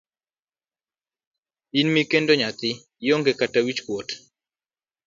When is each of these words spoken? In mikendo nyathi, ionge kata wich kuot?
In 1.79 1.87
mikendo 1.95 2.33
nyathi, 2.39 2.69
ionge 3.05 3.31
kata 3.39 3.59
wich 3.65 3.79
kuot? 3.85 4.07